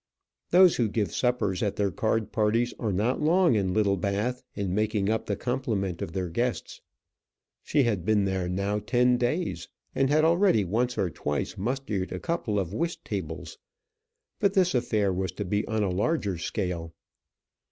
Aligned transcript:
Those 0.49 0.77
who 0.77 0.89
give 0.89 1.13
suppers 1.13 1.61
at 1.61 1.75
their 1.75 1.91
card 1.91 2.31
parties 2.31 2.73
are 2.79 2.91
not 2.91 3.21
long 3.21 3.53
in 3.53 3.71
Littlebath 3.71 4.41
in 4.55 4.73
making 4.73 5.09
up 5.11 5.27
the 5.27 5.35
complement 5.35 6.01
of 6.01 6.11
their 6.13 6.27
guests. 6.27 6.81
She 7.61 7.83
had 7.83 8.03
been 8.03 8.25
there 8.25 8.49
now 8.49 8.79
ten 8.79 9.15
days, 9.17 9.67
and 9.93 10.09
had 10.09 10.25
already 10.25 10.65
once 10.65 10.97
or 10.97 11.11
twice 11.11 11.55
mustered 11.55 12.11
a 12.11 12.19
couple 12.19 12.57
of 12.57 12.73
whist 12.73 13.05
tables; 13.05 13.59
but 14.39 14.55
this 14.55 14.73
affair 14.73 15.13
was 15.13 15.31
to 15.33 15.45
be 15.45 15.67
on 15.67 15.83
a 15.83 15.91
larger 15.91 16.39
scale. 16.39 16.95